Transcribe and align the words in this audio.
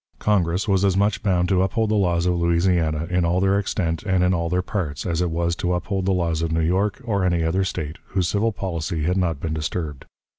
Congress 0.17 0.67
was 0.67 0.83
as 0.83 0.97
much 0.97 1.21
bound 1.21 1.47
to 1.47 1.61
uphold 1.61 1.91
the 1.91 1.95
laws 1.95 2.25
of 2.25 2.33
Louisiana, 2.39 3.05
in 3.11 3.23
all 3.23 3.39
their 3.39 3.59
extent 3.59 4.01
and 4.01 4.23
in 4.23 4.33
all 4.33 4.49
their 4.49 4.63
parts, 4.63 5.05
as 5.05 5.21
it 5.21 5.29
was 5.29 5.55
to 5.57 5.75
uphold 5.75 6.07
the 6.07 6.11
laws 6.11 6.41
of 6.41 6.51
New 6.51 6.59
York, 6.63 6.99
or 7.05 7.23
any 7.23 7.43
other 7.43 7.63
State, 7.63 7.99
whose 8.07 8.27
civil 8.27 8.51
policy 8.51 9.03
had 9.03 9.15
not 9.15 9.39
been 9.39 9.53
disturbed. 9.53 10.05